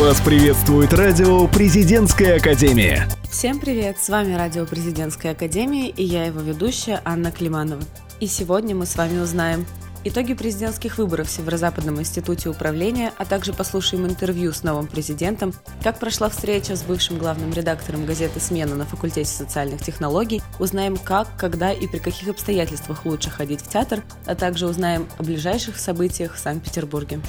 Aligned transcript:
Вас 0.00 0.18
приветствует 0.22 0.94
радио 0.94 1.46
«Президентская 1.46 2.38
академия». 2.38 3.06
Всем 3.30 3.60
привет! 3.60 3.98
С 4.00 4.08
вами 4.08 4.32
радио 4.32 4.64
«Президентская 4.64 5.32
академия» 5.32 5.90
и 5.90 6.02
я 6.02 6.24
его 6.24 6.40
ведущая 6.40 7.02
Анна 7.04 7.30
Климанова. 7.30 7.82
И 8.18 8.26
сегодня 8.26 8.74
мы 8.74 8.86
с 8.86 8.96
вами 8.96 9.18
узнаем 9.18 9.66
итоги 10.04 10.34
президентских 10.34 10.98
выборов 10.98 11.28
в 11.28 11.30
Северо-Западном 11.30 12.00
институте 12.00 12.48
управления, 12.48 13.12
а 13.18 13.24
также 13.24 13.52
послушаем 13.52 14.06
интервью 14.06 14.52
с 14.52 14.62
новым 14.62 14.86
президентом, 14.86 15.52
как 15.82 15.98
прошла 15.98 16.28
встреча 16.28 16.76
с 16.76 16.82
бывшим 16.82 17.18
главным 17.18 17.52
редактором 17.52 18.06
газеты 18.06 18.40
«Смена» 18.40 18.74
на 18.74 18.86
факультете 18.86 19.30
социальных 19.30 19.82
технологий, 19.82 20.42
узнаем, 20.58 20.96
как, 20.96 21.28
когда 21.36 21.72
и 21.72 21.86
при 21.86 21.98
каких 21.98 22.28
обстоятельствах 22.28 23.04
лучше 23.04 23.30
ходить 23.30 23.60
в 23.60 23.68
театр, 23.68 24.02
а 24.26 24.34
также 24.34 24.66
узнаем 24.66 25.08
о 25.18 25.22
ближайших 25.22 25.78
событиях 25.78 26.34
в 26.34 26.38
Санкт-Петербурге. 26.38 27.20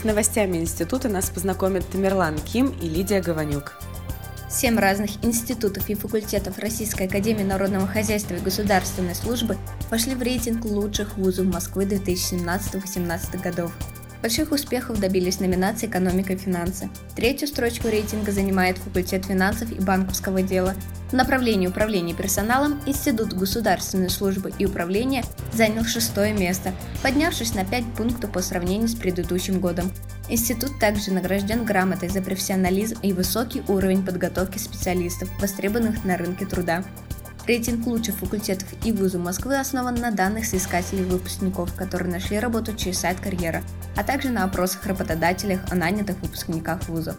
С 0.00 0.04
новостями 0.04 0.58
института 0.58 1.08
нас 1.08 1.30
познакомят 1.30 1.88
Тамерлан 1.88 2.38
Ким 2.38 2.68
и 2.80 2.88
Лидия 2.88 3.20
Гаванюк. 3.20 3.80
Семь 4.50 4.78
разных 4.78 5.10
институтов 5.22 5.90
и 5.90 5.94
факультетов 5.94 6.58
Российской 6.58 7.06
Академии 7.06 7.42
Народного 7.42 7.86
Хозяйства 7.86 8.34
и 8.34 8.40
Государственной 8.40 9.14
Службы 9.14 9.58
вошли 9.90 10.14
в 10.14 10.22
рейтинг 10.22 10.64
лучших 10.64 11.16
вузов 11.16 11.46
Москвы 11.46 11.84
2017-2018 11.84 13.42
годов. 13.42 13.72
Больших 14.20 14.50
успехов 14.50 14.98
добились 14.98 15.38
номинации 15.38 15.86
«Экономика 15.86 16.32
и 16.32 16.36
финансы». 16.36 16.90
Третью 17.14 17.46
строчку 17.46 17.88
рейтинга 17.88 18.32
занимает 18.32 18.76
факультет 18.76 19.26
финансов 19.26 19.70
и 19.70 19.80
банковского 19.80 20.42
дела. 20.42 20.74
В 21.10 21.12
направлении 21.12 21.68
управления 21.68 22.14
персоналом 22.14 22.80
Институт 22.84 23.32
государственной 23.32 24.10
службы 24.10 24.52
и 24.58 24.66
управления 24.66 25.22
занял 25.52 25.84
шестое 25.84 26.32
место, 26.32 26.72
поднявшись 27.00 27.54
на 27.54 27.64
5 27.64 27.84
пунктов 27.96 28.32
по 28.32 28.42
сравнению 28.42 28.88
с 28.88 28.96
предыдущим 28.96 29.60
годом. 29.60 29.92
Институт 30.28 30.80
также 30.80 31.12
награжден 31.12 31.64
грамотой 31.64 32.08
за 32.08 32.20
профессионализм 32.20 32.98
и 33.02 33.12
высокий 33.12 33.62
уровень 33.68 34.04
подготовки 34.04 34.58
специалистов, 34.58 35.30
востребованных 35.40 36.04
на 36.04 36.16
рынке 36.16 36.44
труда. 36.44 36.84
Рейтинг 37.48 37.86
лучших 37.86 38.16
факультетов 38.16 38.68
и 38.84 38.92
вузов 38.92 39.22
Москвы 39.22 39.58
основан 39.58 39.94
на 39.94 40.10
данных 40.10 40.44
соискателей 40.44 41.04
выпускников, 41.04 41.74
которые 41.74 42.12
нашли 42.12 42.38
работу 42.38 42.76
через 42.76 42.98
сайт 42.98 43.20
«Карьера», 43.20 43.62
а 43.96 44.04
также 44.04 44.28
на 44.28 44.44
опросах 44.44 44.84
работодателях 44.84 45.60
о 45.70 45.74
нанятых 45.74 46.20
выпускниках 46.20 46.86
вузов. 46.90 47.16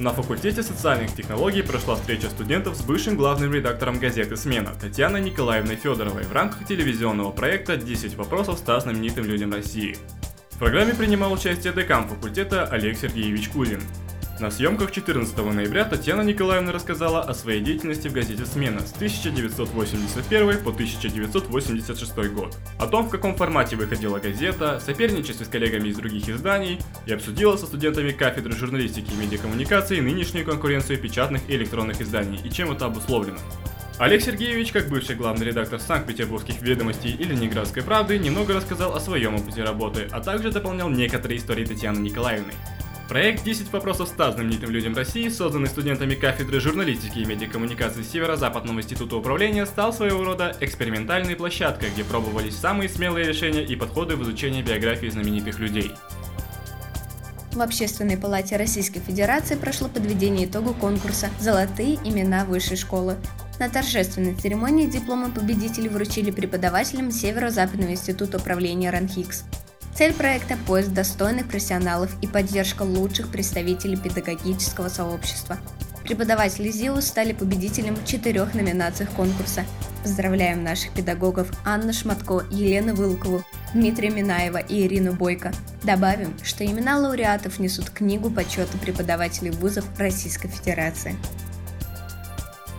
На 0.00 0.12
факультете 0.12 0.64
социальных 0.64 1.14
технологий 1.14 1.62
прошла 1.62 1.94
встреча 1.94 2.28
студентов 2.28 2.76
с 2.76 2.80
бывшим 2.80 3.16
главным 3.16 3.54
редактором 3.54 4.00
газеты 4.00 4.36
«Смена» 4.36 4.72
Татьяной 4.80 5.22
Николаевной 5.22 5.76
Федоровой 5.76 6.24
в 6.24 6.32
рамках 6.32 6.66
телевизионного 6.66 7.30
проекта 7.30 7.74
«10 7.74 8.16
вопросов 8.16 8.58
100 8.58 8.80
знаменитым 8.80 9.26
людям 9.26 9.52
России». 9.52 9.96
В 10.50 10.58
программе 10.58 10.92
принимал 10.92 11.32
участие 11.32 11.72
декан 11.72 12.08
факультета 12.08 12.64
Олег 12.64 12.98
Сергеевич 12.98 13.50
Кузин. 13.50 13.80
На 14.38 14.50
съемках 14.50 14.92
14 14.92 15.34
ноября 15.38 15.86
Татьяна 15.86 16.20
Николаевна 16.20 16.70
рассказала 16.70 17.22
о 17.22 17.32
своей 17.32 17.62
деятельности 17.62 18.08
в 18.08 18.12
газете 18.12 18.44
«Смена» 18.44 18.80
с 18.80 18.92
1981 18.92 20.62
по 20.62 20.70
1986 20.70 22.16
год, 22.34 22.54
о 22.78 22.86
том, 22.86 23.06
в 23.06 23.08
каком 23.08 23.34
формате 23.34 23.76
выходила 23.76 24.18
газета, 24.18 24.78
соперничестве 24.78 25.46
с 25.46 25.48
коллегами 25.48 25.88
из 25.88 25.96
других 25.96 26.28
изданий 26.28 26.78
и 27.06 27.14
обсудила 27.14 27.56
со 27.56 27.64
студентами 27.64 28.10
кафедры 28.10 28.52
журналистики 28.52 29.10
и 29.10 29.16
медиакоммуникации 29.16 30.00
нынешнюю 30.00 30.44
конкуренцию 30.44 30.98
печатных 30.98 31.48
и 31.48 31.56
электронных 31.56 32.02
изданий 32.02 32.38
и 32.44 32.50
чем 32.50 32.72
это 32.72 32.84
обусловлено. 32.84 33.38
Олег 33.98 34.20
Сергеевич, 34.20 34.70
как 34.70 34.90
бывший 34.90 35.16
главный 35.16 35.46
редактор 35.46 35.80
Санкт-Петербургских 35.80 36.60
ведомостей 36.60 37.12
и 37.12 37.24
Ленинградской 37.24 37.82
правды, 37.82 38.18
немного 38.18 38.52
рассказал 38.52 38.94
о 38.94 39.00
своем 39.00 39.36
опыте 39.36 39.64
работы, 39.64 40.06
а 40.12 40.20
также 40.20 40.50
дополнял 40.50 40.90
некоторые 40.90 41.38
истории 41.38 41.64
Татьяны 41.64 42.00
Николаевны. 42.00 42.52
Проект 43.08 43.46
«10 43.46 43.70
вопросов 43.70 44.08
100 44.08 44.32
знаменитым 44.32 44.70
людям 44.70 44.96
России», 44.96 45.28
созданный 45.28 45.68
студентами 45.68 46.16
кафедры 46.16 46.58
журналистики 46.58 47.20
и 47.20 47.24
медиакоммуникации 47.24 48.02
Северо-Западного 48.02 48.80
института 48.80 49.16
управления, 49.16 49.64
стал 49.64 49.92
своего 49.92 50.24
рода 50.24 50.56
экспериментальной 50.60 51.36
площадкой, 51.36 51.90
где 51.90 52.02
пробовались 52.02 52.56
самые 52.56 52.88
смелые 52.88 53.28
решения 53.28 53.64
и 53.64 53.76
подходы 53.76 54.16
в 54.16 54.24
изучении 54.24 54.60
биографии 54.60 55.06
знаменитых 55.06 55.60
людей. 55.60 55.92
В 57.52 57.60
Общественной 57.60 58.18
палате 58.18 58.56
Российской 58.56 58.98
Федерации 58.98 59.54
прошло 59.54 59.88
подведение 59.88 60.46
итогу 60.46 60.74
конкурса 60.74 61.30
«Золотые 61.38 61.94
имена 62.04 62.44
высшей 62.44 62.76
школы». 62.76 63.16
На 63.60 63.70
торжественной 63.70 64.34
церемонии 64.34 64.86
дипломы 64.86 65.30
победителей 65.30 65.88
вручили 65.88 66.32
преподавателям 66.32 67.12
Северо-Западного 67.12 67.92
института 67.92 68.38
управления 68.38 68.90
РАНХИКС. 68.90 69.44
Цель 69.96 70.12
проекта– 70.12 70.58
поиск 70.66 70.90
достойных 70.90 71.48
профессионалов 71.48 72.14
и 72.20 72.26
поддержка 72.26 72.82
лучших 72.82 73.30
представителей 73.30 73.96
педагогического 73.96 74.90
сообщества. 74.90 75.56
Преподаватели 76.04 76.70
ЗИУ 76.70 77.00
стали 77.00 77.32
победителем 77.32 77.96
в 77.96 78.04
четырех 78.04 78.52
номинациях 78.52 79.08
конкурса. 79.12 79.64
Поздравляем 80.02 80.62
наших 80.62 80.92
педагогов 80.92 81.50
Анну 81.64 81.94
Шматко, 81.94 82.42
Елену 82.50 82.94
Вылкову, 82.94 83.42
Дмитрия 83.72 84.10
Минаева 84.10 84.58
и 84.58 84.86
Ирину 84.86 85.14
Бойко. 85.14 85.50
Добавим, 85.82 86.34
что 86.42 86.66
имена 86.66 86.98
лауреатов 86.98 87.58
несут 87.58 87.88
книгу 87.88 88.28
почета 88.28 88.76
преподавателей 88.76 89.50
вузов 89.50 89.86
Российской 89.98 90.48
Федерации. 90.48 91.16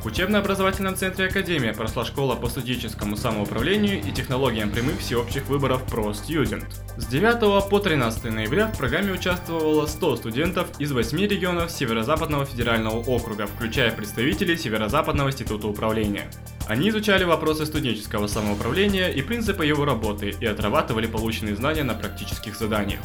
Учебно-образовательном 0.07 0.95
центре 0.95 1.25
Академия 1.25 1.73
прошла 1.73 2.06
школа 2.06 2.35
по 2.35 2.47
студенческому 2.47 3.18
самоуправлению 3.18 4.00
и 4.00 4.13
технологиям 4.13 4.72
прямых 4.72 5.00
всеобщих 5.00 5.47
выборов 5.47 5.84
Pro 5.91 6.13
Student. 6.13 6.63
С 6.95 7.07
9 7.07 7.69
по 7.69 7.79
13 7.79 8.31
ноября 8.31 8.68
в 8.68 8.78
программе 8.78 9.12
участвовало 9.12 9.85
100 9.85 10.16
студентов 10.16 10.69
из 10.79 10.94
8 10.94 11.19
регионов 11.28 11.72
Северо-Западного 11.72 12.45
федерального 12.45 13.00
округа, 13.00 13.47
включая 13.47 13.91
представителей 13.91 14.56
Северо-Западного 14.56 15.28
института 15.28 15.68
управления. 15.68 16.31
Они 16.69 16.88
изучали 16.88 17.25
вопросы 17.25 17.66
студенческого 17.66 18.28
самоуправления 18.28 19.09
и 19.09 19.22
принципы 19.22 19.66
его 19.66 19.84
работы 19.84 20.34
и 20.39 20.45
отрабатывали 20.45 21.07
полученные 21.07 21.57
знания 21.57 21.84
на 21.84 21.95
практических 21.95 22.56
заданиях. 22.56 23.01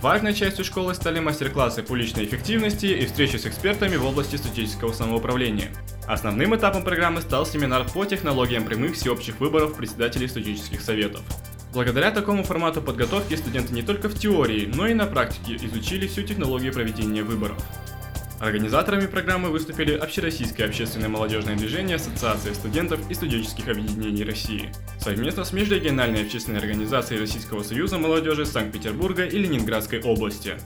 Важной 0.00 0.32
частью 0.32 0.64
школы 0.64 0.94
стали 0.94 1.18
мастер-классы 1.18 1.82
по 1.82 1.94
личной 1.94 2.24
эффективности 2.24 2.86
и 2.86 3.04
встречи 3.04 3.36
с 3.36 3.44
экспертами 3.44 3.96
в 3.96 4.06
области 4.06 4.36
студенческого 4.36 4.94
самоуправления. 4.94 5.68
Основным 6.08 6.56
этапом 6.56 6.84
программы 6.84 7.20
стал 7.20 7.44
семинар 7.44 7.84
по 7.84 8.06
технологиям 8.06 8.64
прямых 8.64 8.94
всеобщих 8.94 9.40
выборов 9.40 9.76
председателей 9.76 10.26
студенческих 10.26 10.80
советов. 10.80 11.20
Благодаря 11.74 12.10
такому 12.10 12.44
формату 12.44 12.80
подготовки 12.80 13.34
студенты 13.34 13.74
не 13.74 13.82
только 13.82 14.08
в 14.08 14.18
теории, 14.18 14.70
но 14.74 14.86
и 14.86 14.94
на 14.94 15.04
практике 15.04 15.56
изучили 15.66 16.06
всю 16.06 16.22
технологию 16.22 16.72
проведения 16.72 17.22
выборов. 17.22 17.58
Организаторами 18.40 19.06
программы 19.06 19.50
выступили 19.50 19.92
Общероссийское 19.92 20.66
общественное 20.66 21.10
молодежное 21.10 21.56
движение 21.56 21.96
Ассоциация 21.96 22.54
студентов 22.54 23.00
и 23.10 23.14
студенческих 23.14 23.68
объединений 23.68 24.24
России, 24.24 24.72
совместно 25.00 25.44
с 25.44 25.52
Межрегиональной 25.52 26.22
общественной 26.22 26.60
организацией 26.60 27.20
Российского 27.20 27.62
союза 27.62 27.98
молодежи 27.98 28.46
Санкт-Петербурга 28.46 29.26
и 29.26 29.36
Ленинградской 29.36 30.00
области. 30.00 30.56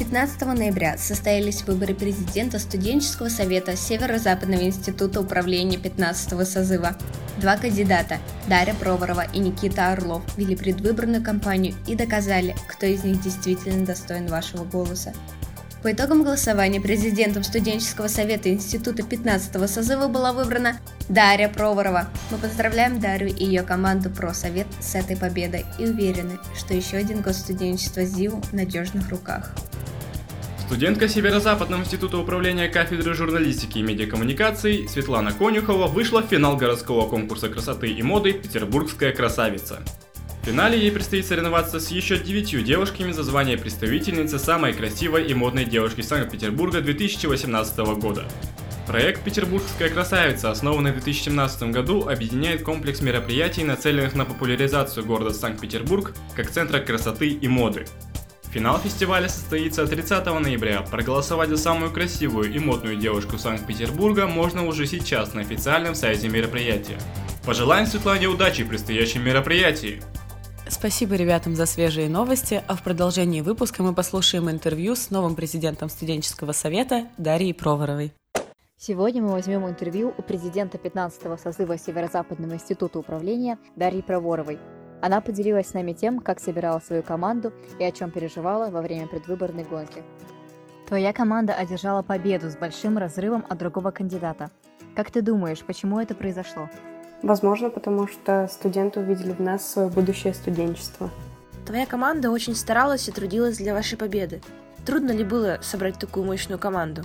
15 0.00 0.40
ноября 0.46 0.96
состоялись 0.96 1.62
выборы 1.64 1.94
президента 1.94 2.58
студенческого 2.58 3.28
совета 3.28 3.76
Северо-Западного 3.76 4.62
института 4.62 5.20
управления 5.20 5.76
15 5.76 6.48
созыва. 6.48 6.96
Два 7.36 7.58
кандидата, 7.58 8.16
Дарья 8.48 8.72
Проворова 8.72 9.26
и 9.34 9.38
Никита 9.38 9.92
Орлов, 9.92 10.22
вели 10.38 10.56
предвыборную 10.56 11.22
кампанию 11.22 11.74
и 11.86 11.96
доказали, 11.96 12.56
кто 12.66 12.86
из 12.86 13.04
них 13.04 13.20
действительно 13.20 13.84
достоин 13.84 14.26
вашего 14.26 14.64
голоса. 14.64 15.12
По 15.82 15.92
итогам 15.92 16.22
голосования 16.22 16.80
президентом 16.80 17.42
студенческого 17.42 18.08
совета 18.08 18.50
института 18.50 19.02
15 19.02 19.68
созыва 19.68 20.08
была 20.08 20.32
выбрана 20.32 20.78
Дарья 21.10 21.50
Проворова. 21.50 22.08
Мы 22.30 22.38
поздравляем 22.38 23.00
Дарью 23.00 23.36
и 23.36 23.44
ее 23.44 23.64
команду 23.64 24.08
про 24.08 24.32
совет 24.32 24.66
с 24.80 24.94
этой 24.94 25.18
победой 25.18 25.66
и 25.78 25.84
уверены, 25.84 26.38
что 26.56 26.72
еще 26.72 26.96
один 26.96 27.20
год 27.20 27.34
студенчества 27.34 28.02
ЗИУ 28.02 28.40
в 28.40 28.54
надежных 28.54 29.10
руках. 29.10 29.52
Студентка 30.70 31.08
Северо-Западного 31.08 31.80
института 31.80 32.16
управления 32.16 32.68
кафедры 32.68 33.12
журналистики 33.12 33.78
и 33.78 33.82
медиакоммуникаций 33.82 34.86
Светлана 34.88 35.32
Конюхова 35.32 35.88
вышла 35.88 36.22
в 36.22 36.28
финал 36.28 36.56
городского 36.56 37.08
конкурса 37.08 37.48
красоты 37.48 37.90
и 37.90 38.00
моды 38.04 38.34
«Петербургская 38.34 39.12
красавица». 39.12 39.82
В 40.40 40.46
финале 40.46 40.78
ей 40.78 40.92
предстоит 40.92 41.26
соревноваться 41.26 41.80
с 41.80 41.90
еще 41.90 42.18
девятью 42.18 42.62
девушками 42.62 43.10
за 43.10 43.24
звание 43.24 43.58
представительницы 43.58 44.38
самой 44.38 44.72
красивой 44.72 45.26
и 45.26 45.34
модной 45.34 45.64
девушки 45.64 46.02
Санкт-Петербурга 46.02 46.80
2018 46.80 47.78
года. 48.00 48.26
Проект 48.86 49.24
«Петербургская 49.24 49.88
красавица», 49.88 50.52
основанный 50.52 50.92
в 50.92 51.02
2017 51.02 51.64
году, 51.64 52.08
объединяет 52.08 52.62
комплекс 52.62 53.00
мероприятий, 53.00 53.64
нацеленных 53.64 54.14
на 54.14 54.24
популяризацию 54.24 55.04
города 55.04 55.34
Санкт-Петербург 55.34 56.14
как 56.36 56.48
центра 56.48 56.78
красоты 56.78 57.28
и 57.28 57.48
моды. 57.48 57.86
Финал 58.52 58.78
фестиваля 58.78 59.28
состоится 59.28 59.86
30 59.86 60.26
ноября. 60.26 60.82
Проголосовать 60.82 61.50
за 61.50 61.56
самую 61.56 61.92
красивую 61.92 62.52
и 62.52 62.58
модную 62.58 62.96
девушку 62.96 63.38
Санкт-Петербурга 63.38 64.26
можно 64.26 64.66
уже 64.66 64.86
сейчас 64.86 65.34
на 65.34 65.42
официальном 65.42 65.94
сайте 65.94 66.28
мероприятия. 66.28 66.98
Пожелаем 67.46 67.86
Светлане 67.86 68.26
удачи 68.26 68.62
в 68.62 68.68
предстоящем 68.68 69.22
мероприятии! 69.22 70.02
Спасибо 70.68 71.14
ребятам 71.14 71.54
за 71.54 71.66
свежие 71.66 72.08
новости, 72.08 72.62
а 72.66 72.74
в 72.74 72.82
продолжении 72.82 73.40
выпуска 73.40 73.84
мы 73.84 73.94
послушаем 73.94 74.50
интервью 74.50 74.96
с 74.96 75.10
новым 75.10 75.36
президентом 75.36 75.88
студенческого 75.88 76.52
совета 76.52 77.06
Дарьей 77.18 77.54
Проворовой. 77.54 78.12
Сегодня 78.76 79.22
мы 79.22 79.32
возьмем 79.32 79.68
интервью 79.68 80.12
у 80.16 80.22
президента 80.22 80.76
15-го 80.76 81.36
созыва 81.36 81.78
Северо-Западного 81.78 82.54
института 82.54 82.98
управления 82.98 83.58
Дарьи 83.76 84.02
Проворовой. 84.02 84.58
Она 85.00 85.20
поделилась 85.20 85.68
с 85.68 85.74
нами 85.74 85.92
тем, 85.92 86.20
как 86.20 86.40
собирала 86.40 86.78
свою 86.80 87.02
команду 87.02 87.52
и 87.78 87.84
о 87.84 87.92
чем 87.92 88.10
переживала 88.10 88.70
во 88.70 88.82
время 88.82 89.06
предвыборной 89.06 89.64
гонки. 89.64 90.02
Твоя 90.86 91.12
команда 91.12 91.54
одержала 91.54 92.02
победу 92.02 92.50
с 92.50 92.56
большим 92.56 92.98
разрывом 92.98 93.44
от 93.48 93.58
другого 93.58 93.92
кандидата. 93.92 94.50
Как 94.96 95.10
ты 95.10 95.22
думаешь, 95.22 95.60
почему 95.64 96.00
это 96.00 96.14
произошло? 96.14 96.68
Возможно, 97.22 97.70
потому 97.70 98.08
что 98.08 98.48
студенты 98.50 99.00
увидели 99.00 99.32
в 99.32 99.40
нас 99.40 99.66
свое 99.66 99.88
будущее 99.88 100.34
студенчество. 100.34 101.10
Твоя 101.66 101.86
команда 101.86 102.30
очень 102.30 102.56
старалась 102.56 103.08
и 103.08 103.12
трудилась 103.12 103.58
для 103.58 103.74
вашей 103.74 103.96
победы. 103.96 104.42
Трудно 104.84 105.12
ли 105.12 105.22
было 105.22 105.58
собрать 105.62 105.98
такую 105.98 106.26
мощную 106.26 106.58
команду? 106.58 107.02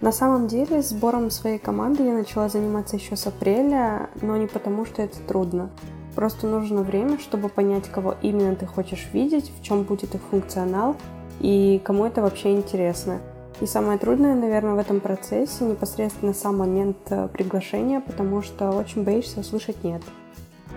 На 0.00 0.12
самом 0.12 0.48
деле, 0.48 0.82
сбором 0.82 1.30
своей 1.30 1.58
команды 1.58 2.02
я 2.02 2.12
начала 2.12 2.48
заниматься 2.48 2.96
еще 2.96 3.16
с 3.16 3.26
апреля, 3.26 4.10
но 4.20 4.36
не 4.36 4.46
потому, 4.46 4.84
что 4.84 5.00
это 5.00 5.18
трудно. 5.20 5.70
Просто 6.14 6.46
нужно 6.46 6.82
время, 6.82 7.18
чтобы 7.18 7.48
понять, 7.48 7.88
кого 7.88 8.14
именно 8.22 8.54
ты 8.54 8.66
хочешь 8.66 9.08
видеть, 9.12 9.50
в 9.58 9.62
чем 9.62 9.82
будет 9.82 10.14
их 10.14 10.20
функционал 10.30 10.96
и 11.40 11.80
кому 11.84 12.06
это 12.06 12.22
вообще 12.22 12.54
интересно. 12.54 13.20
И 13.60 13.66
самое 13.66 13.98
трудное, 13.98 14.34
наверное, 14.34 14.74
в 14.74 14.78
этом 14.78 15.00
процессе 15.00 15.64
непосредственно 15.64 16.34
сам 16.34 16.58
момент 16.58 16.96
э, 17.10 17.28
приглашения, 17.28 18.00
потому 18.00 18.42
что 18.42 18.70
очень 18.70 19.04
боишься 19.04 19.40
услышать 19.40 19.84
«нет». 19.84 20.02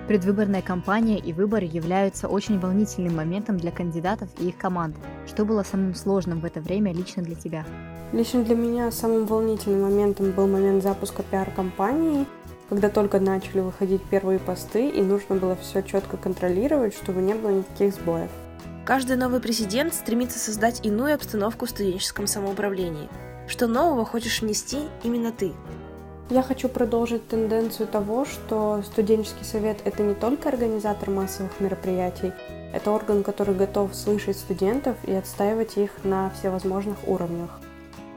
Предвыборная 0.07 0.62
кампания 0.62 1.18
и 1.18 1.34
выборы 1.34 1.66
являются 1.66 2.28
очень 2.28 2.60
волнительным 2.60 3.16
моментом 3.16 3.57
для 3.57 3.72
кандидатов 3.72 4.30
и 4.40 4.50
их 4.50 4.57
команд. 4.57 4.95
Что 5.25 5.44
было 5.44 5.63
самым 5.63 5.95
сложным 5.95 6.40
в 6.40 6.45
это 6.45 6.62
время 6.62 6.94
лично 6.94 7.24
для 7.24 7.36
тебя? 7.36 7.66
Лично 8.13 8.44
для 8.44 8.56
меня 8.56 8.90
самым 8.92 9.25
волнительным 9.25 9.81
моментом 9.81 10.31
был 10.31 10.48
момент 10.48 10.81
запуска 10.81 11.24
пиар-компании, 11.24 12.25
когда 12.69 12.90
только 12.90 13.19
начали 13.19 13.60
выходить 13.60 14.04
первые 14.04 14.40
посты, 14.40 14.90
и 14.90 15.02
нужно 15.02 15.36
было 15.36 15.56
все 15.56 15.81
четко 15.81 16.18
контролировать, 16.18 16.94
чтобы 16.94 17.22
не 17.22 17.34
было 17.34 17.52
никаких 17.52 17.94
сбоев. 17.94 18.30
Каждый 18.86 19.18
новый 19.18 19.40
президент 19.40 19.94
стремится 19.94 20.40
создать 20.40 20.86
иную 20.86 21.16
обстановку 21.16 21.66
в 21.66 21.69
студенческом 21.69 22.28
самоуправлении. 22.28 23.10
Что 23.48 23.68
нового 23.68 24.06
хочешь 24.06 24.42
внести 24.42 24.80
именно 25.04 25.31
ты? 25.31 25.54
Я 26.30 26.44
хочу 26.44 26.68
продолжить 26.68 27.28
тенденцию 27.30 27.88
того, 27.88 28.25
что 28.25 28.81
студенческий 28.86 29.46
совет– 29.46 29.80
это 29.86 30.04
не 30.04 30.14
только 30.14 30.50
организатор 30.50 31.10
массовых 31.10 31.58
мероприятий, 31.62 32.34
это 32.74 32.92
орган, 32.92 33.24
который 33.24 33.56
готов 33.56 33.96
слышать 33.96 34.38
студентов 34.38 34.98
и 35.06 35.14
отстаивать 35.14 35.78
их 35.78 35.92
на 36.04 36.30
всевозможных 36.31 36.98
уровнях. 37.08 37.62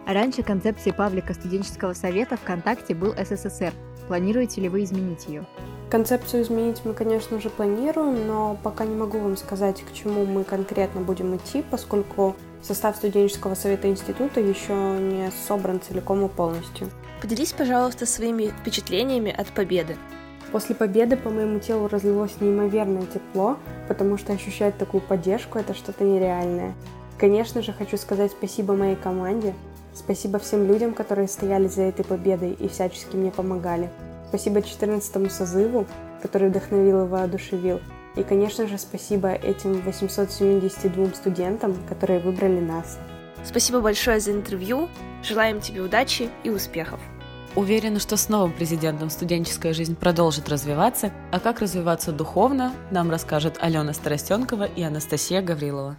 Раньше 0.06 0.42
концепцией 0.42 0.92
паблика 0.92 1.34
студенческого 1.34 1.92
совета 1.92 2.36
ВКонтакте 2.36 2.96
был 2.96 3.14
СССР. 3.16 3.72
Планируете 4.10 4.60
ли 4.60 4.68
вы 4.68 4.82
изменить 4.82 5.28
ее? 5.28 5.46
Концепцию 5.88 6.42
изменить 6.42 6.80
мы, 6.84 6.94
конечно 6.94 7.40
же, 7.40 7.48
планируем, 7.48 8.26
но 8.26 8.58
пока 8.60 8.84
не 8.84 8.96
могу 8.96 9.20
вам 9.20 9.36
сказать, 9.36 9.84
к 9.84 9.92
чему 9.92 10.24
мы 10.24 10.42
конкретно 10.42 11.00
будем 11.00 11.36
идти, 11.36 11.62
поскольку 11.70 12.34
состав 12.60 12.96
студенческого 12.96 13.54
совета 13.54 13.88
института 13.88 14.40
еще 14.40 14.72
не 14.98 15.30
собран 15.46 15.80
целиком 15.80 16.26
и 16.26 16.28
полностью. 16.28 16.90
Поделись, 17.22 17.52
пожалуйста, 17.52 18.04
своими 18.04 18.48
впечатлениями 18.48 19.30
от 19.30 19.46
победы. 19.46 19.96
После 20.50 20.74
победы 20.74 21.16
по 21.16 21.30
моему 21.30 21.60
телу 21.60 21.86
разлилось 21.86 22.40
неимоверное 22.40 23.06
тепло, 23.06 23.58
потому 23.86 24.18
что 24.18 24.32
ощущать 24.32 24.76
такую 24.76 25.02
поддержку– 25.02 25.56
это 25.60 25.72
что-то 25.72 26.02
нереальное. 26.02 26.74
Конечно 27.16 27.62
же, 27.62 27.72
хочу 27.72 27.96
сказать 27.96 28.32
спасибо 28.32 28.74
моей 28.74 28.96
команде, 28.96 29.54
спасибо 30.00 30.38
всем 30.38 30.66
людям, 30.66 30.94
которые 30.94 31.28
стояли 31.28 31.68
за 31.68 31.82
этой 31.82 32.04
победой 32.04 32.52
и 32.52 32.68
всячески 32.68 33.16
мне 33.16 33.30
помогали. 33.30 33.90
Спасибо 34.28 34.62
14 34.62 35.32
созыву, 35.32 35.86
который 36.22 36.48
вдохновил 36.48 37.04
и 37.04 37.08
воодушевил. 37.08 37.80
И, 38.16 38.22
конечно 38.22 38.66
же, 38.66 38.78
спасибо 38.78 39.30
этим 39.30 39.80
872 39.82 41.14
студентам, 41.14 41.76
которые 41.88 42.20
выбрали 42.20 42.60
нас. 42.60 42.98
Спасибо 43.44 43.80
большое 43.80 44.20
за 44.20 44.32
интервью. 44.32 44.88
Желаем 45.22 45.60
тебе 45.60 45.80
удачи 45.80 46.28
и 46.44 46.50
успехов. 46.50 47.00
Уверена, 47.56 47.98
что 47.98 48.16
с 48.16 48.28
новым 48.28 48.52
президентом 48.52 49.10
студенческая 49.10 49.72
жизнь 49.72 49.96
продолжит 49.96 50.48
развиваться, 50.48 51.12
а 51.32 51.40
как 51.40 51.60
развиваться 51.60 52.12
духовно, 52.12 52.72
нам 52.90 53.10
расскажет 53.10 53.56
Алена 53.60 53.92
Старостенкова 53.92 54.64
и 54.64 54.82
Анастасия 54.82 55.42
Гаврилова. 55.42 55.98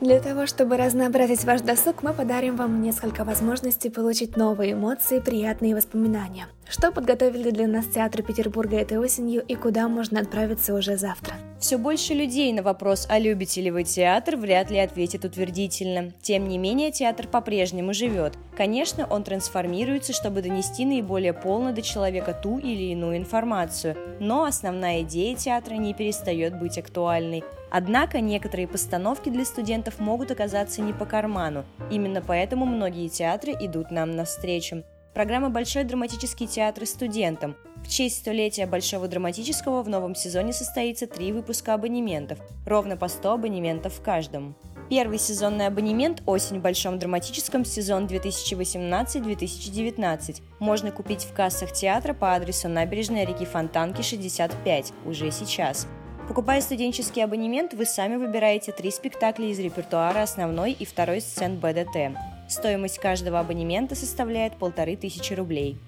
Для 0.00 0.18
того, 0.18 0.46
чтобы 0.46 0.78
разнообразить 0.78 1.44
ваш 1.44 1.60
досуг, 1.60 2.02
мы 2.02 2.14
подарим 2.14 2.56
вам 2.56 2.80
несколько 2.80 3.22
возможностей 3.22 3.90
получить 3.90 4.34
новые 4.34 4.72
эмоции 4.72 5.18
и 5.18 5.20
приятные 5.20 5.76
воспоминания. 5.76 6.46
Что 6.70 6.92
подготовили 6.92 7.50
для 7.50 7.66
нас 7.66 7.86
театры 7.86 8.22
Петербурга 8.22 8.76
этой 8.76 8.96
осенью 8.96 9.42
и 9.42 9.56
куда 9.56 9.88
можно 9.88 10.20
отправиться 10.20 10.72
уже 10.72 10.96
завтра? 10.96 11.34
Все 11.58 11.76
больше 11.76 12.14
людей 12.14 12.52
на 12.52 12.62
вопрос, 12.62 13.08
а 13.10 13.18
любите 13.18 13.60
ли 13.60 13.72
вы 13.72 13.82
театр, 13.82 14.36
вряд 14.36 14.70
ли 14.70 14.78
ответят 14.78 15.24
утвердительно. 15.24 16.12
Тем 16.22 16.46
не 16.46 16.58
менее, 16.58 16.92
театр 16.92 17.26
по-прежнему 17.26 17.92
живет. 17.92 18.34
Конечно, 18.56 19.04
он 19.04 19.24
трансформируется, 19.24 20.12
чтобы 20.12 20.42
донести 20.42 20.84
наиболее 20.84 21.32
полно 21.32 21.72
до 21.72 21.82
человека 21.82 22.38
ту 22.40 22.58
или 22.58 22.92
иную 22.92 23.16
информацию, 23.16 23.96
но 24.20 24.44
основная 24.44 25.02
идея 25.02 25.34
театра 25.34 25.74
не 25.74 25.92
перестает 25.92 26.56
быть 26.56 26.78
актуальной. 26.78 27.42
Однако 27.72 28.20
некоторые 28.20 28.68
постановки 28.68 29.28
для 29.28 29.44
студентов 29.44 29.98
могут 29.98 30.30
оказаться 30.30 30.82
не 30.82 30.92
по 30.92 31.04
карману. 31.04 31.64
Именно 31.90 32.22
поэтому 32.22 32.64
многие 32.64 33.08
театры 33.08 33.56
идут 33.58 33.90
нам 33.90 34.12
навстречу. 34.12 34.84
Программа 35.14 35.50
«Большой 35.50 35.82
драматический 35.82 36.46
театр 36.46 36.86
студентам». 36.86 37.56
В 37.84 37.88
честь 37.88 38.18
столетия 38.18 38.66
Большого 38.66 39.08
драматического 39.08 39.82
в 39.82 39.88
новом 39.88 40.14
сезоне 40.14 40.52
состоится 40.52 41.08
три 41.08 41.32
выпуска 41.32 41.74
абонементов, 41.74 42.38
ровно 42.64 42.96
по 42.96 43.08
100 43.08 43.32
абонементов 43.32 43.94
в 43.94 44.02
каждом. 44.02 44.54
Первый 44.88 45.18
сезонный 45.18 45.66
абонемент 45.66 46.22
«Осень 46.26 46.60
в 46.60 46.62
Большом 46.62 47.00
драматическом» 47.00 47.64
сезон 47.64 48.06
2018-2019 48.06 50.42
можно 50.60 50.92
купить 50.92 51.24
в 51.24 51.32
кассах 51.32 51.72
театра 51.72 52.14
по 52.14 52.34
адресу 52.34 52.68
набережная 52.68 53.26
реки 53.26 53.44
Фонтанки, 53.44 54.02
65, 54.02 54.92
уже 55.04 55.32
сейчас. 55.32 55.88
Покупая 56.28 56.60
студенческий 56.60 57.24
абонемент, 57.24 57.74
вы 57.74 57.84
сами 57.84 58.14
выбираете 58.14 58.70
три 58.70 58.92
спектакля 58.92 59.48
из 59.48 59.58
репертуара 59.58 60.22
основной 60.22 60.70
и 60.70 60.84
второй 60.84 61.20
сцен 61.20 61.58
БДТ. 61.58 62.14
Стоимость 62.50 62.98
каждого 62.98 63.38
абонемента 63.38 63.94
составляет 63.94 64.54
полторы 64.56 64.96
тысячи 64.96 65.32
рублей. 65.34 65.78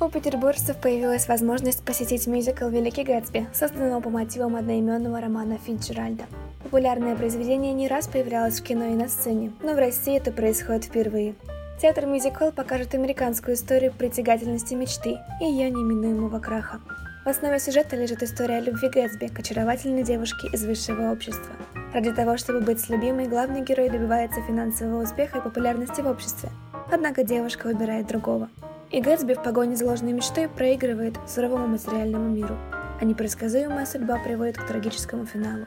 У 0.00 0.08
петербуржцев 0.08 0.76
появилась 0.76 1.26
возможность 1.26 1.82
посетить 1.82 2.26
мюзикл 2.26 2.68
«Великий 2.68 3.04
Гэтсби», 3.04 3.48
созданного 3.54 4.00
по 4.00 4.10
мотивам 4.10 4.54
одноименного 4.54 5.18
романа 5.20 5.58
Фитджеральда. 5.66 6.24
Популярное 6.62 7.16
произведение 7.16 7.72
не 7.72 7.88
раз 7.88 8.06
появлялось 8.06 8.60
в 8.60 8.62
кино 8.62 8.84
и 8.84 8.94
на 8.94 9.08
сцене, 9.08 9.50
но 9.62 9.72
в 9.72 9.78
России 9.78 10.14
это 10.14 10.30
происходит 10.30 10.84
впервые. 10.84 11.34
Театр 11.80 12.04
мюзикл 12.04 12.50
покажет 12.50 12.94
американскую 12.94 13.54
историю 13.54 13.92
притягательности 13.92 14.74
мечты 14.74 15.16
и 15.40 15.44
ее 15.44 15.70
неминуемого 15.70 16.38
краха. 16.38 16.80
В 17.24 17.28
основе 17.28 17.58
сюжета 17.58 17.96
лежит 17.96 18.22
история 18.22 18.60
любви 18.60 18.88
Гэтсби 18.88 19.28
к 19.28 19.38
очаровательной 19.38 20.02
девушке 20.02 20.48
из 20.52 20.64
высшего 20.64 21.10
общества. 21.10 21.54
Ради 21.92 22.12
того, 22.12 22.36
чтобы 22.36 22.60
быть 22.60 22.80
с 22.80 22.90
любимой, 22.90 23.28
главный 23.28 23.62
герой 23.62 23.88
добивается 23.88 24.42
финансового 24.42 25.02
успеха 25.02 25.38
и 25.38 25.42
популярности 25.42 26.02
в 26.02 26.06
обществе. 26.06 26.50
Однако 26.92 27.22
девушка 27.22 27.66
выбирает 27.66 28.06
другого. 28.06 28.50
И 28.90 29.00
Гэтсби 29.00 29.34
в 29.34 29.42
погоне 29.42 29.74
за 29.74 29.86
ложной 29.86 30.12
мечтой 30.12 30.48
проигрывает 30.48 31.14
суровому 31.26 31.66
материальному 31.66 32.28
миру, 32.28 32.56
а 33.00 33.04
непредсказуемая 33.04 33.86
судьба 33.86 34.18
приводит 34.18 34.58
к 34.58 34.66
трагическому 34.66 35.24
финалу. 35.24 35.66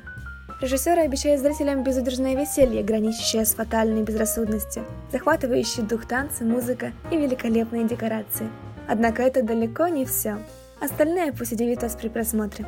Режиссер 0.61 0.99
обещает 0.99 1.41
зрителям 1.41 1.83
безудержное 1.83 2.35
веселье, 2.35 2.83
граничащее 2.83 3.45
с 3.45 3.55
фатальной 3.55 4.03
безрассудностью, 4.03 4.85
захватывающий 5.11 5.81
дух 5.81 6.07
танцы, 6.07 6.43
музыка 6.43 6.91
и 7.09 7.17
великолепные 7.17 7.87
декорации. 7.87 8.47
Однако 8.87 9.23
это 9.23 9.41
далеко 9.41 9.87
не 9.87 10.05
все. 10.05 10.37
Остальное 10.79 11.31
пусть 11.31 11.53
удивит 11.53 11.81
вас 11.81 11.95
при 11.95 12.09
просмотре. 12.09 12.65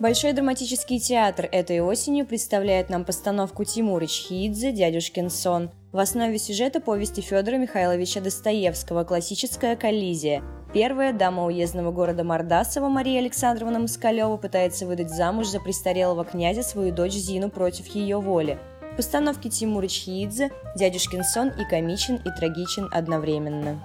Большой 0.00 0.32
драматический 0.32 0.98
театр 0.98 1.46
этой 1.52 1.80
осенью 1.80 2.24
представляет 2.24 2.88
нам 2.88 3.04
постановку 3.04 3.64
Тимура 3.64 4.06
Чхидзе 4.06 4.72
«Дядюшкин 4.72 5.28
сон». 5.28 5.68
В 5.92 5.98
основе 5.98 6.38
сюжета 6.38 6.80
повести 6.80 7.20
Федора 7.20 7.56
Михайловича 7.56 8.22
Достоевского 8.22 9.04
«Классическая 9.04 9.76
коллизия». 9.76 10.42
Первая 10.72 11.12
дама 11.12 11.44
уездного 11.44 11.92
города 11.92 12.24
Мордасова 12.24 12.88
Мария 12.88 13.20
Александровна 13.20 13.78
Москалева 13.78 14.38
пытается 14.38 14.86
выдать 14.86 15.10
замуж 15.10 15.48
за 15.48 15.60
престарелого 15.60 16.24
князя 16.24 16.62
свою 16.62 16.94
дочь 16.94 17.12
Зину 17.12 17.50
против 17.50 17.86
ее 17.88 18.22
воли. 18.22 18.58
Постановки 18.96 19.50
Тимура 19.50 19.86
Чхидзе, 19.86 20.50
«Дядюшкин 20.76 21.24
сон» 21.24 21.48
и 21.48 21.68
комичен, 21.68 22.16
и 22.16 22.30
трагичен 22.38 22.88
одновременно. 22.90 23.78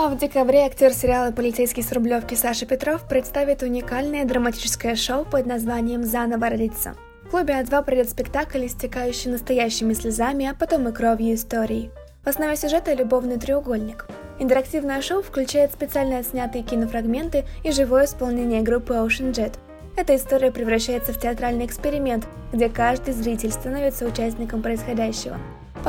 А 0.00 0.06
в 0.06 0.16
декабре 0.16 0.60
актер 0.60 0.92
сериала 0.92 1.32
«Полицейский 1.32 1.82
с 1.82 1.90
Рублевки» 1.90 2.36
Саша 2.36 2.66
Петров 2.66 3.08
представит 3.08 3.64
уникальное 3.64 4.24
драматическое 4.24 4.94
шоу 4.94 5.24
под 5.24 5.44
названием 5.46 6.04
«Заново 6.04 6.50
родиться». 6.50 6.94
В 7.24 7.30
клубе 7.30 7.54
А2 7.54 7.84
пройдет 7.84 8.08
спектакль, 8.08 8.64
истекающий 8.64 9.32
настоящими 9.32 9.94
слезами, 9.94 10.46
а 10.46 10.54
потом 10.54 10.86
и 10.86 10.92
кровью 10.92 11.34
историй. 11.34 11.90
В 12.24 12.28
основе 12.28 12.54
сюжета 12.54 12.94
любовный 12.94 13.40
треугольник. 13.40 14.06
Интерактивное 14.38 15.02
шоу 15.02 15.20
включает 15.20 15.72
специально 15.72 16.18
отснятые 16.18 16.62
кинофрагменты 16.62 17.44
и 17.64 17.72
живое 17.72 18.04
исполнение 18.04 18.62
группы 18.62 18.94
Ocean 18.94 19.32
Jet. 19.32 19.54
Эта 19.96 20.14
история 20.14 20.52
превращается 20.52 21.12
в 21.12 21.18
театральный 21.18 21.66
эксперимент, 21.66 22.24
где 22.52 22.68
каждый 22.68 23.14
зритель 23.14 23.50
становится 23.50 24.06
участником 24.06 24.62
происходящего. 24.62 25.38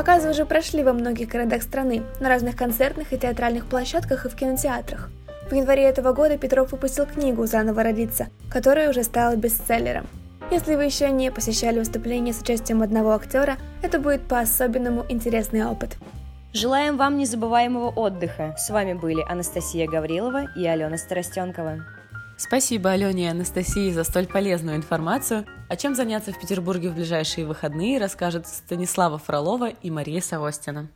Показы 0.00 0.30
уже 0.30 0.46
прошли 0.46 0.82
во 0.82 0.94
многих 0.94 1.28
городах 1.28 1.62
страны, 1.62 2.02
на 2.20 2.30
разных 2.30 2.56
концертных 2.56 3.12
и 3.12 3.18
театральных 3.18 3.66
площадках 3.66 4.24
и 4.24 4.30
в 4.30 4.34
кинотеатрах. 4.34 5.10
В 5.50 5.54
январе 5.54 5.82
этого 5.82 6.14
года 6.14 6.38
Петров 6.38 6.72
выпустил 6.72 7.04
книгу 7.04 7.44
«Заново 7.44 7.82
родиться», 7.82 8.28
которая 8.50 8.88
уже 8.88 9.02
стала 9.02 9.36
бестселлером. 9.36 10.06
Если 10.50 10.74
вы 10.74 10.84
еще 10.84 11.10
не 11.10 11.30
посещали 11.30 11.80
выступление 11.80 12.32
с 12.32 12.40
участием 12.40 12.80
одного 12.80 13.12
актера, 13.12 13.58
это 13.82 13.98
будет 13.98 14.22
по-особенному 14.22 15.04
интересный 15.10 15.66
опыт. 15.66 15.98
Желаем 16.54 16.96
вам 16.96 17.18
незабываемого 17.18 17.90
отдыха. 17.90 18.54
С 18.56 18.70
вами 18.70 18.94
были 18.94 19.22
Анастасия 19.28 19.86
Гаврилова 19.86 20.44
и 20.56 20.66
Алена 20.66 20.96
Старостенкова. 20.96 21.99
Спасибо 22.40 22.92
Алене 22.92 23.24
и 23.24 23.26
Анастасии 23.26 23.90
за 23.90 24.02
столь 24.02 24.26
полезную 24.26 24.74
информацию. 24.78 25.44
О 25.68 25.76
чем 25.76 25.94
заняться 25.94 26.32
в 26.32 26.40
Петербурге 26.40 26.88
в 26.88 26.94
ближайшие 26.94 27.46
выходные 27.46 27.98
расскажут 27.98 28.46
Станислава 28.46 29.18
Фролова 29.18 29.68
и 29.68 29.90
Мария 29.90 30.22
Савостина. 30.22 30.88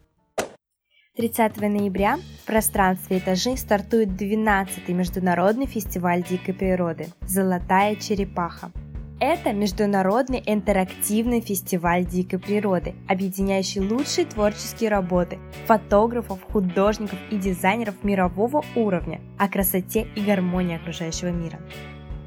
30 1.17 1.59
ноября 1.59 2.17
в 2.17 2.47
пространстве 2.47 3.19
«Этажи» 3.19 3.59
стартует 3.59 4.09
12-й 4.09 4.95
международный 4.95 5.67
фестиваль 5.67 6.25
дикой 6.25 6.55
природы 6.55 7.09
«Золотая 7.21 7.97
черепаха». 7.97 8.73
Это 9.21 9.53
международный 9.53 10.43
интерактивный 10.45 11.41
фестиваль 11.41 12.05
дикой 12.05 12.41
природы, 12.41 12.95
объединяющий 13.09 13.81
лучшие 13.81 14.27
творческие 14.27 14.91
работы 14.91 15.39
фотографов, 15.67 16.43
художников 16.43 17.19
и 17.31 17.37
дизайнеров 17.37 18.03
мирового 18.03 18.65
уровня 18.75 19.21
о 19.39 19.49
красоте 19.49 20.09
и 20.17 20.21
гармонии 20.21 20.77
окружающего 20.77 21.29
мира. 21.29 21.61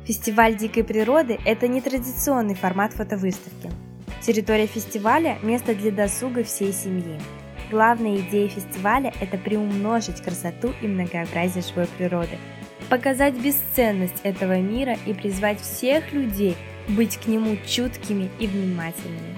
Фестиваль 0.05 0.55
дикой 0.55 0.85
природы– 0.85 1.37
это 1.45 1.67
нетрадиционный 1.67 2.55
формат 2.55 2.93
фотовыставки. 2.93 3.69
Территория 4.21 4.67
фестиваля– 4.67 5.37
место 5.43 5.75
для 5.75 5.91
досуга 5.91 6.45
всей 6.45 6.71
семьи. 6.71 7.19
Главная 7.69 8.17
идея 8.21 8.47
фестиваля– 8.47 9.13
это 9.19 9.37
приумножить 9.37 10.21
красоту 10.21 10.71
и 10.81 10.87
многообразие 10.87 11.61
живой 11.61 11.87
природы, 11.97 12.37
показать 12.89 13.35
бесценность 13.35 14.21
этого 14.23 14.57
мира 14.61 14.95
и 15.05 15.13
призвать 15.13 15.59
всех 15.59 16.13
людей 16.13 16.55
быть 16.87 17.17
к 17.17 17.27
нему 17.27 17.57
чуткими 17.65 18.29
и 18.39 18.47
внимательными. 18.47 19.35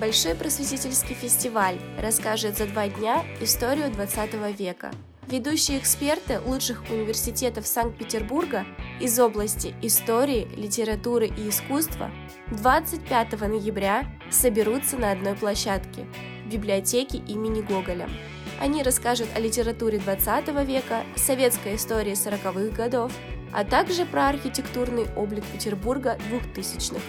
Большой 0.00 0.34
просветительский 0.34 1.14
фестиваль 1.14 1.78
расскажет 2.00 2.56
за 2.56 2.66
два 2.66 2.88
дня 2.88 3.22
историю 3.40 3.90
20 3.90 4.58
века. 4.58 4.90
Ведущие 5.28 5.78
эксперты 5.78 6.40
лучших 6.40 6.82
университетов 6.90 7.66
Санкт-Петербурга 7.66 8.64
из 8.98 9.18
области 9.20 9.74
истории, 9.82 10.48
литературы 10.56 11.26
и 11.26 11.50
искусства 11.50 12.10
25 12.50 13.40
ноября 13.42 14.06
соберутся 14.30 14.96
на 14.96 15.12
одной 15.12 15.34
площадке 15.34 16.06
в 16.44 16.48
библиотеке 16.50 17.18
имени 17.18 17.60
Гоголя. 17.60 18.08
Они 18.58 18.82
расскажут 18.82 19.28
о 19.36 19.38
литературе 19.38 19.98
20 19.98 20.48
века, 20.66 21.04
советской 21.14 21.76
истории 21.76 22.12
40-х 22.12 22.74
годов, 22.74 23.12
а 23.52 23.64
также 23.64 24.04
про 24.04 24.28
архитектурный 24.28 25.06
облик 25.16 25.44
Петербурга 25.52 26.18
2000-х. 26.30 27.00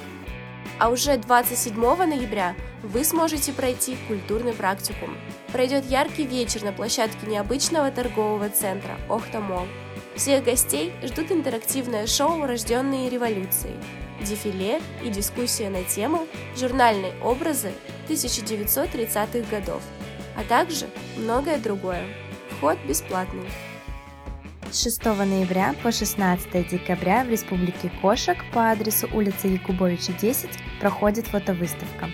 А 0.79 0.89
уже 0.89 1.17
27 1.17 1.75
ноября 1.75 2.55
вы 2.81 3.03
сможете 3.03 3.53
пройти 3.53 3.97
культурный 4.07 4.53
практикум. 4.53 5.15
Пройдет 5.51 5.85
яркий 5.85 6.25
вечер 6.25 6.63
на 6.63 6.71
площадке 6.71 7.27
необычного 7.27 7.91
торгового 7.91 8.49
центра 8.49 8.97
Охта 9.07 9.43
Всех 10.15 10.43
гостей 10.43 10.91
ждут 11.03 11.31
интерактивное 11.31 12.07
шоу 12.07 12.45
«Рожденные 12.45 13.09
революцией», 13.09 13.75
дефиле 14.23 14.81
и 15.03 15.09
дискуссия 15.09 15.69
на 15.69 15.83
тему 15.83 16.27
«Журнальные 16.57 17.13
образы 17.21 17.71
1930-х 18.07 19.49
годов», 19.51 19.83
а 20.35 20.43
также 20.43 20.87
многое 21.17 21.59
другое. 21.59 22.05
Вход 22.49 22.77
бесплатный. 22.87 23.49
С 24.71 24.83
6 24.83 25.03
ноября 25.03 25.75
по 25.83 25.91
16 25.91 26.69
декабря 26.69 27.25
в 27.25 27.29
Республике 27.29 27.91
Кошек 28.01 28.37
по 28.53 28.71
адресу 28.71 29.09
улица 29.11 29.49
Якубовича 29.49 30.13
10 30.13 30.49
проходит 30.79 31.27
фотовыставка. 31.27 32.09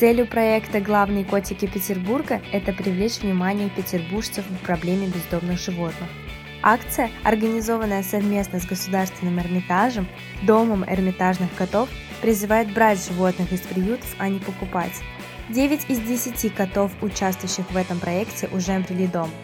Целью 0.00 0.26
проекта 0.26 0.80
«Главные 0.80 1.24
котики 1.24 1.68
Петербурга»– 1.68 2.42
это 2.52 2.72
привлечь 2.72 3.20
внимание 3.20 3.70
петербуржцев 3.70 4.44
к 4.44 4.66
проблеме 4.66 5.06
бездомных 5.06 5.60
животных. 5.60 6.08
Акция, 6.60 7.08
организованная 7.22 8.02
совместно 8.02 8.58
с 8.58 8.66
Государственным 8.66 9.38
Эрмитажем, 9.38 10.08
Домом 10.42 10.84
Эрмитажных 10.84 11.54
котов, 11.54 11.88
призывает 12.20 12.74
брать 12.74 13.06
животных 13.06 13.52
из 13.52 13.60
приютов, 13.60 14.12
а 14.18 14.28
не 14.28 14.40
покупать. 14.40 15.00
9 15.50 15.88
из 15.88 16.00
10 16.00 16.52
котов, 16.52 16.90
участвующих 17.00 17.70
в 17.70 17.76
этом 17.76 18.00
проекте, 18.00 18.48
уже 18.52 18.72
обрели 18.72 19.06
дом– 19.06 19.30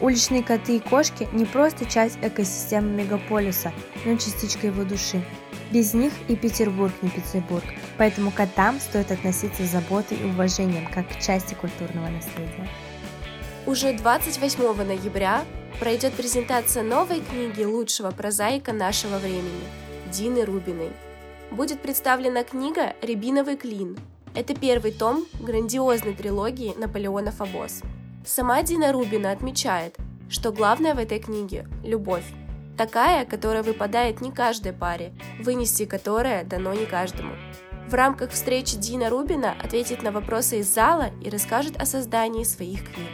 Уличные 0.00 0.44
коты 0.44 0.76
и 0.76 0.80
кошки 0.80 1.28
не 1.32 1.44
просто 1.44 1.84
часть 1.84 2.18
экосистемы 2.22 3.02
мегаполиса, 3.02 3.72
но 4.04 4.16
частичка 4.16 4.68
его 4.68 4.84
души. 4.84 5.24
Без 5.72 5.92
них 5.92 6.12
и 6.28 6.36
Петербург 6.36 6.92
не 7.02 7.10
Петербург, 7.10 7.64
поэтому 7.98 8.30
котам 8.30 8.78
стоит 8.78 9.10
относиться 9.10 9.66
с 9.66 9.70
заботой 9.70 10.18
и 10.18 10.24
уважением, 10.24 10.86
как 10.86 11.08
к 11.08 11.20
части 11.20 11.54
культурного 11.54 12.08
наследия. 12.08 12.68
Уже 13.66 13.92
28 13.92 14.84
ноября 14.84 15.44
пройдет 15.80 16.14
презентация 16.14 16.84
новой 16.84 17.20
книги 17.20 17.64
лучшего 17.64 18.12
прозаика 18.12 18.72
нашего 18.72 19.18
времени– 19.18 19.66
Дины 20.12 20.44
Рубиной. 20.44 20.92
Будет 21.50 21.82
представлена 21.82 22.44
книга 22.44 22.94
«Рябиновый 23.02 23.56
клин». 23.56 23.98
Это 24.34 24.54
первый 24.54 24.92
том 24.92 25.26
грандиозной 25.40 26.14
трилогии 26.14 26.74
Наполеона 26.78 27.32
Фабос– 27.32 27.82
Сама 28.28 28.62
Дина 28.62 28.92
Рубина 28.92 29.30
отмечает, 29.30 29.96
что 30.28 30.52
главное 30.52 30.94
в 30.94 30.98
этой 30.98 31.18
книге– 31.18 31.66
любовь. 31.82 32.26
Такая, 32.76 33.24
которая 33.24 33.62
выпадает 33.62 34.20
не 34.20 34.30
каждой 34.30 34.74
паре, 34.74 35.14
вынести 35.40 35.86
которая 35.86 36.44
дано 36.44 36.74
не 36.74 36.84
каждому. 36.84 37.32
В 37.88 37.94
рамках 37.94 38.32
встречи 38.32 38.76
Дина 38.76 39.08
Рубина 39.08 39.56
ответит 39.58 40.02
на 40.02 40.12
вопросы 40.12 40.58
из 40.58 40.66
зала 40.66 41.10
и 41.22 41.30
расскажет 41.30 41.80
о 41.80 41.86
создании 41.86 42.44
своих 42.44 42.84
книг. 42.92 43.08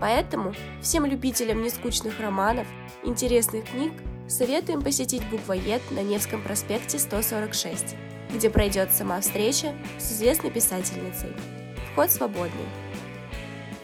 Поэтому 0.00 0.52
всем 0.82 1.06
любителям 1.06 1.62
нескучных 1.62 2.18
романов, 2.18 2.66
интересных 3.04 3.70
книг 3.70 3.92
советуем 4.26 4.82
посетить 4.82 5.24
буквоед 5.30 5.80
на 5.92 6.00
Невском 6.00 6.42
проспекте 6.42 6.98
146, 6.98 7.94
где 8.34 8.50
пройдет 8.50 8.90
сама 8.92 9.20
встреча 9.20 9.72
с 10.00 10.10
известной 10.10 10.50
писательницей. 10.50 11.32
Вход 11.92 12.10
свободный. 12.10 12.66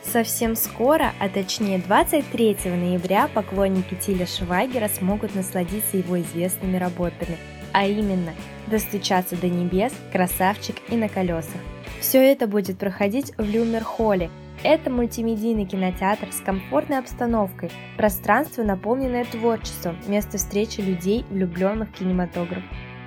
Совсем 0.02 0.56
скоро, 0.56 1.12
а 1.20 1.28
точнее 1.28 1.78
23 1.78 2.56
ноября, 2.64 3.28
поклонники 3.28 3.94
Тиля 3.94 4.26
Швайгера 4.26 4.88
смогут 4.88 5.34
насладиться 5.34 5.98
его 5.98 6.20
известными 6.20 6.78
работами, 6.78 7.36
а 7.72 7.86
именно 7.86 8.32
«Достучаться 8.66 9.36
до 9.36 9.48
небес», 9.48 9.92
«Красавчик» 10.10 10.76
и 10.88 10.96
«На 10.96 11.08
колесах». 11.08 11.60
Все 12.00 12.18
это 12.32 12.46
будет 12.46 12.78
проходить 12.78 13.32
в 13.36 13.42
Люмер-холле. 13.42 14.30
Это 14.62 14.90
мультимедийный 14.90 15.66
кинотеатр 15.66 16.28
с 16.32 16.40
комфортной 16.40 16.98
обстановкой, 16.98 17.70
пространство, 17.96 18.62
наполненное 18.62 19.24
творчеством, 19.24 19.98
место 20.06 20.38
встречи 20.38 20.80
людей, 20.80 21.24
влюбленных 21.30 21.90
в 21.90 21.92
кинематограф. 21.92 22.62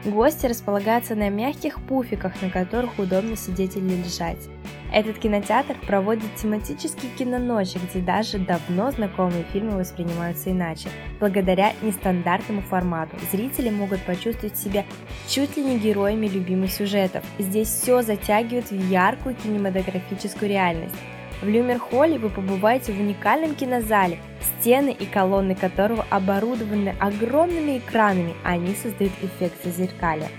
Гости 0.06 0.48
располагаются 0.48 1.16
на 1.16 1.30
мягких 1.30 1.80
пуфиках, 1.80 2.42
на 2.42 2.50
которых 2.50 3.00
удобно 3.00 3.38
сидеть 3.38 3.78
или 3.78 3.96
лежать. 3.96 4.50
Этот 4.94 5.18
кинотеатр 5.18 5.76
проводит 5.88 6.36
тематические 6.36 7.10
киноночи, 7.18 7.80
где 7.80 8.00
даже 8.00 8.38
давно 8.38 8.92
знакомые 8.92 9.44
фильмы 9.52 9.78
воспринимаются 9.78 10.52
иначе. 10.52 10.90
Благодаря 11.20 11.74
нестандартному 11.82 12.62
формату 12.62 13.16
зрители 13.32 13.70
могут 13.70 14.02
почувствовать 14.02 14.58
себя 14.58 14.86
чуть 15.28 15.58
ли 15.58 15.64
не 15.64 15.80
героями 15.80 16.28
любимых 16.28 16.72
сюжетов. 16.72 17.24
Здесь 17.40 17.70
все 17.70 18.02
затягивает 18.04 18.70
в 18.70 18.90
яркую 18.90 19.36
кинематографическую 19.36 20.50
реальность. 20.50 20.96
В 21.44 21.50
Люмер-холле 21.50 22.18
вы 22.18 22.30
побываете 22.30 22.94
в 22.94 23.02
уникальном 23.02 23.54
кинозале, 23.54 24.18
стены 24.62 24.96
и 24.98 25.06
колонны 25.06 25.56
которого 25.56 26.06
оборудованы 26.10 26.96
огромными 27.02 27.80
экранами, 27.80 28.34
а 28.46 28.52
они 28.52 28.74
создают 28.76 29.12
эффект 29.22 29.62
зазеркалья. 29.62 30.30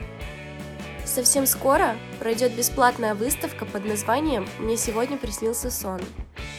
Совсем 1.04 1.44
скоро 1.44 1.94
пройдет 2.20 2.56
бесплатная 2.56 3.14
выставка 3.14 3.66
под 3.66 3.84
названием 3.84 4.46
«Мне 4.58 4.78
сегодня 4.78 5.18
приснился 5.18 5.70
сон». 5.70 6.00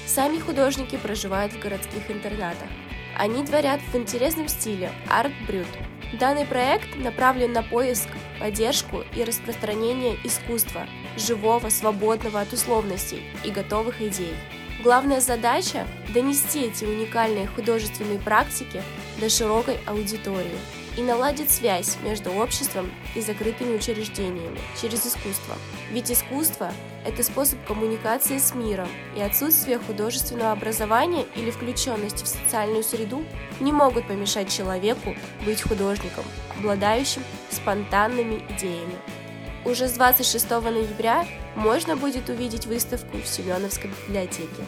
Сами 0.06 0.38
художники 0.38 0.96
проживают 0.96 1.52
в 1.54 1.60
городских 1.60 2.12
интернатах. 2.12 2.70
Они 3.18 3.44
творят 3.44 3.80
в 3.92 3.96
интересном 3.96 4.48
стиле 4.48 4.92
арт-брют. 5.10 5.68
Данный 6.20 6.46
проект 6.46 6.96
направлен 6.98 7.52
на 7.52 7.64
поиск 7.64 8.10
поддержку 8.40 9.02
и 9.16 9.24
распространение 9.24 10.18
искусства, 10.24 10.86
живого, 11.18 11.70
свободного 11.70 12.42
от 12.42 12.54
условностей 12.54 13.24
и 13.44 13.52
готовых 13.52 14.02
идей. 14.02 14.34
Главная 14.84 15.22
задача– 15.22 15.88
донести 16.14 16.62
эти 16.62 16.86
уникальные 16.86 17.48
художественные 17.48 18.20
практики 18.20 18.84
до 19.20 19.30
широкой 19.30 19.78
аудитории 19.88 20.60
и 20.98 21.02
наладить 21.02 21.50
связь 21.50 21.98
между 22.04 22.32
обществом 22.32 22.92
и 23.16 23.22
закрытыми 23.22 23.76
учреждениями 23.76 24.60
через 24.80 25.06
искусство. 25.06 25.56
Ведь 25.92 26.12
искусство– 26.12 26.72
это 27.06 27.24
способ 27.24 27.64
коммуникации 27.66 28.38
с 28.38 28.54
миром, 28.54 28.88
и 29.16 29.22
отсутствие 29.22 29.80
художественного 29.80 30.52
образования 30.52 31.26
или 31.36 31.52
включенности 31.52 32.24
в 32.24 32.28
социальную 32.28 32.84
среду 32.84 33.24
не 33.60 33.72
могут 33.72 34.08
помешать 34.08 34.54
человеку 34.54 35.16
быть 35.46 35.62
художником, 35.62 36.26
обладающим 36.58 37.24
спонтанными 37.50 38.44
идеями. 38.50 38.96
Уже 39.66 39.88
с 39.88 39.94
26 39.94 40.50
ноября 40.52 41.26
можно 41.56 41.96
будет 41.96 42.30
увидеть 42.30 42.68
выставку 42.68 43.18
в 43.18 43.28
Семеновской 43.28 43.90
библиотеке. 44.08 44.64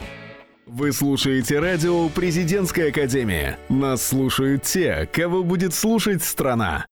Вы 0.65 0.91
слушаете 0.91 1.59
радио 1.59 2.09
«Президентская 2.09 2.89
академия». 2.89 3.57
Нас 3.69 4.05
слушают 4.05 4.63
те, 4.63 5.07
кого 5.13 5.43
будет 5.43 5.73
слушать 5.73 6.23
страна. 6.23 6.85